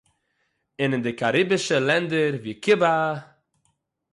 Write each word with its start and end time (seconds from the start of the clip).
און 0.79 0.91
אין 0.93 1.03
די 1.05 1.13
קאַריבישע 1.21 1.77
לענדער, 1.87 2.33
ווי 2.43 2.53
קובאַ 2.63 3.15